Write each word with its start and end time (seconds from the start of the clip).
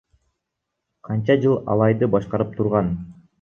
Канча 1.09 1.35
жыл 1.43 1.59
Алайды 1.75 2.11
башкарып 2.17 2.57
турган. 2.57 2.91